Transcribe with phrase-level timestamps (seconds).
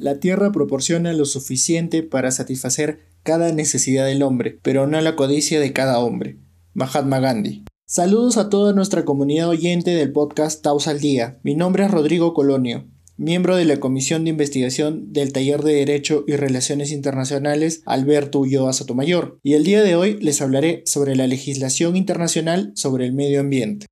[0.00, 5.60] La tierra proporciona lo suficiente para satisfacer cada necesidad del hombre, pero no la codicia
[5.60, 6.38] de cada hombre.
[6.72, 7.64] Mahatma Gandhi.
[7.84, 11.38] Saludos a toda nuestra comunidad oyente del podcast Taos al Día.
[11.42, 12.86] Mi nombre es Rodrigo Colonio,
[13.18, 18.72] miembro de la Comisión de Investigación del Taller de Derecho y Relaciones Internacionales Alberto Ulloa
[18.72, 23.40] Sotomayor, y el día de hoy les hablaré sobre la legislación internacional sobre el medio
[23.40, 23.84] ambiente.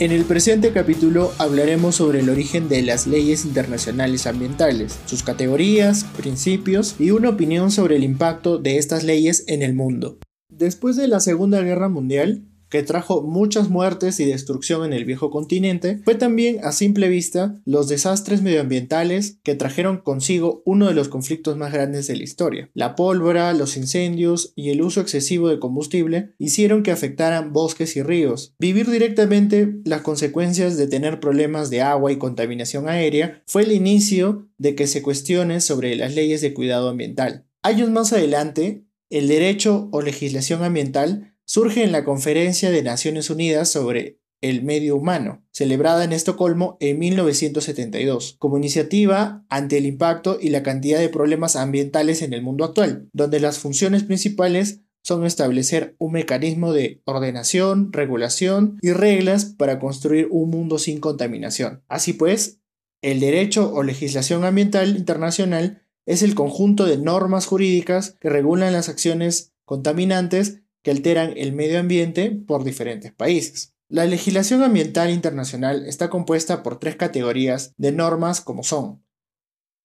[0.00, 6.04] En el presente capítulo hablaremos sobre el origen de las leyes internacionales ambientales, sus categorías,
[6.16, 10.16] principios y una opinión sobre el impacto de estas leyes en el mundo.
[10.48, 15.30] Después de la Segunda Guerra Mundial, que trajo muchas muertes y destrucción en el viejo
[15.30, 21.08] continente, fue también a simple vista los desastres medioambientales que trajeron consigo uno de los
[21.08, 22.70] conflictos más grandes de la historia.
[22.74, 28.02] La pólvora, los incendios y el uso excesivo de combustible hicieron que afectaran bosques y
[28.02, 28.54] ríos.
[28.58, 34.48] Vivir directamente las consecuencias de tener problemas de agua y contaminación aérea fue el inicio
[34.58, 37.46] de que se cuestione sobre las leyes de cuidado ambiental.
[37.62, 43.68] Años más adelante, el derecho o legislación ambiental surge en la Conferencia de Naciones Unidas
[43.68, 50.50] sobre el Medio Humano, celebrada en Estocolmo en 1972, como iniciativa ante el impacto y
[50.50, 55.96] la cantidad de problemas ambientales en el mundo actual, donde las funciones principales son establecer
[55.98, 61.82] un mecanismo de ordenación, regulación y reglas para construir un mundo sin contaminación.
[61.88, 62.60] Así pues,
[63.02, 68.88] el derecho o legislación ambiental internacional es el conjunto de normas jurídicas que regulan las
[68.88, 73.74] acciones contaminantes que alteran el medio ambiente por diferentes países.
[73.88, 79.04] La legislación ambiental internacional está compuesta por tres categorías de normas como son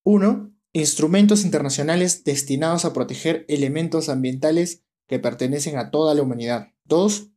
[0.04, 0.54] 1.
[0.74, 6.68] Instrumentos internacionales destinados a proteger elementos ambientales que pertenecen a toda la humanidad.
[6.84, 7.32] 2.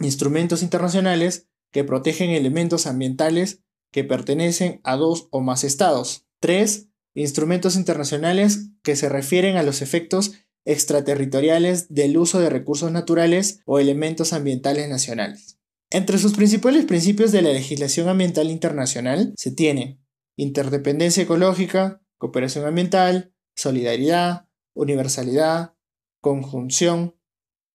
[0.00, 6.26] Instrumentos internacionales que protegen elementos ambientales que pertenecen a dos o más estados.
[6.40, 6.88] 3.
[7.14, 10.34] Instrumentos internacionales que se refieren a los efectos
[10.66, 15.58] extraterritoriales del uso de recursos naturales o elementos ambientales nacionales.
[15.90, 20.00] Entre sus principales principios de la legislación ambiental internacional se tiene
[20.36, 25.74] interdependencia ecológica, cooperación ambiental, solidaridad, universalidad,
[26.20, 27.14] conjunción,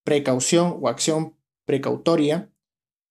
[0.04, 2.52] precaución o acción precautoria,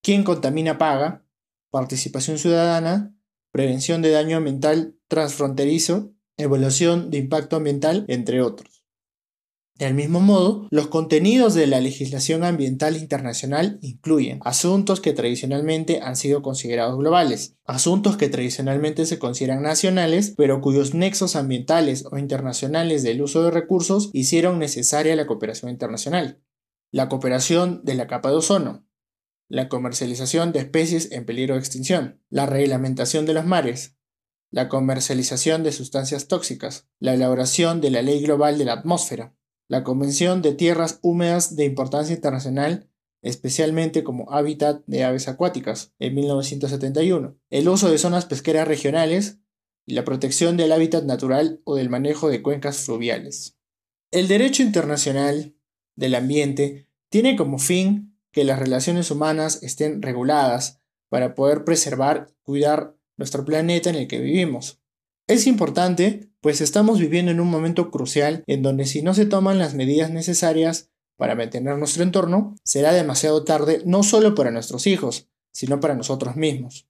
[0.03, 1.25] quien contamina paga,
[1.71, 3.17] participación ciudadana,
[3.53, 8.80] prevención de daño ambiental transfronterizo, evaluación de impacto ambiental, entre otros.
[9.81, 16.17] Del mismo modo, los contenidos de la legislación ambiental internacional incluyen asuntos que tradicionalmente han
[16.17, 23.03] sido considerados globales, asuntos que tradicionalmente se consideran nacionales, pero cuyos nexos ambientales o internacionales
[23.03, 26.43] del uso de recursos hicieron necesaria la cooperación internacional,
[26.93, 28.87] la cooperación de la capa de ozono,
[29.49, 33.97] la comercialización de especies en peligro de extinción, la reglamentación de los mares,
[34.51, 39.35] la comercialización de sustancias tóxicas, la elaboración de la Ley Global de la Atmósfera,
[39.71, 42.89] la Convención de Tierras Húmedas de Importancia Internacional,
[43.23, 49.39] especialmente como hábitat de aves acuáticas, en 1971, el uso de zonas pesqueras regionales
[49.87, 53.59] y la protección del hábitat natural o del manejo de cuencas fluviales.
[54.11, 55.55] El derecho internacional
[55.95, 62.43] del ambiente tiene como fin que las relaciones humanas estén reguladas para poder preservar y
[62.43, 64.80] cuidar nuestro planeta en el que vivimos.
[65.31, 69.61] Es importante, pues estamos viviendo en un momento crucial en donde si no se toman
[69.61, 75.29] las medidas necesarias para mantener nuestro entorno, será demasiado tarde no solo para nuestros hijos,
[75.53, 76.89] sino para nosotros mismos.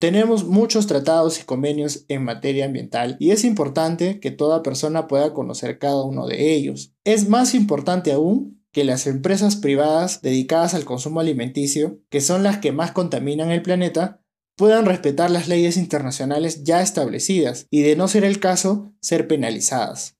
[0.00, 5.32] Tenemos muchos tratados y convenios en materia ambiental y es importante que toda persona pueda
[5.32, 6.92] conocer cada uno de ellos.
[7.04, 12.58] Es más importante aún que las empresas privadas dedicadas al consumo alimenticio, que son las
[12.58, 14.24] que más contaminan el planeta,
[14.58, 20.16] puedan respetar las leyes internacionales ya establecidas y, de no ser el caso, ser penalizadas.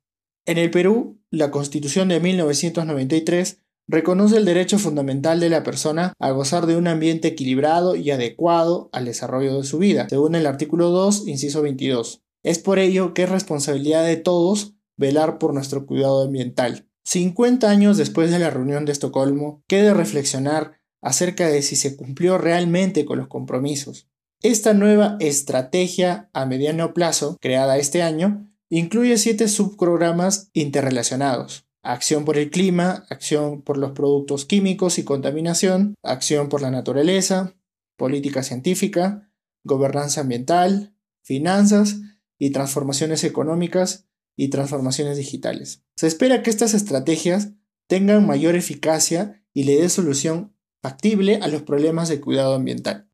[0.46, 6.31] En el Perú, la Constitución de 1993 reconoce el derecho fundamental de la persona a
[6.31, 10.90] gozar de un ambiente equilibrado y adecuado al desarrollo de su vida, según el artículo
[10.90, 12.23] 2, inciso 22.
[12.44, 16.88] Es por ello que es responsabilidad de todos velar por nuestro cuidado ambiental.
[17.05, 22.38] 50 años después de la reunión de Estocolmo, quede reflexionar acerca de si se cumplió
[22.38, 24.08] realmente con los compromisos.
[24.43, 31.67] Esta nueva estrategia a mediano plazo, creada este año, incluye siete subprogramas interrelacionados.
[31.82, 37.56] Acción por el clima, acción por los productos químicos y contaminación, acción por la naturaleza,
[37.96, 39.29] política científica,
[39.64, 40.94] gobernanza ambiental,
[41.25, 41.96] finanzas
[42.38, 44.06] y transformaciones económicas
[44.37, 45.82] y transformaciones digitales.
[45.96, 47.55] Se espera que estas estrategias
[47.88, 53.07] tengan mayor eficacia y le dé solución factible a los problemas de cuidado ambiental.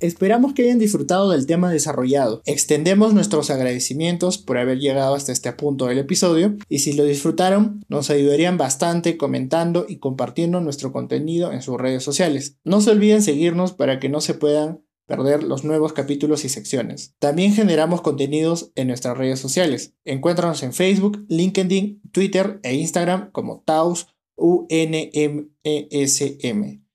[0.00, 2.40] Esperamos que hayan disfrutado del tema desarrollado.
[2.44, 7.84] Extendemos nuestros agradecimientos por haber llegado hasta este punto del episodio y si lo disfrutaron
[7.88, 12.58] nos ayudarían bastante comentando y compartiendo nuestro contenido en sus redes sociales.
[12.62, 17.16] No se olviden seguirnos para que no se puedan perder los nuevos capítulos y secciones.
[17.18, 19.94] También generamos contenidos en nuestras redes sociales.
[20.04, 24.06] Encuéntranos en Facebook, LinkedIn, Twitter e Instagram como Taos
[24.36, 25.48] UNMESM.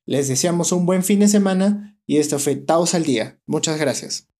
[0.05, 3.39] Les deseamos un buen fin de semana y esto fue Taos al Día.
[3.45, 4.32] Muchas gracias.